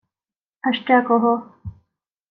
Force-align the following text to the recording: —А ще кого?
—А 0.65 0.67
ще 0.77 0.97
кого? 1.07 1.33